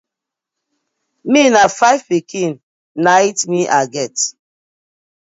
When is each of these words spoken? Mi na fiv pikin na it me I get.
Mi 1.31 1.41
na 1.53 1.63
fiv 1.77 1.99
pikin 2.09 2.51
na 3.03 3.13
it 3.29 3.39
me 3.49 3.59
I 3.79 3.83
get. 3.93 4.15